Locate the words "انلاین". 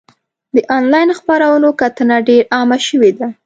0.77-1.09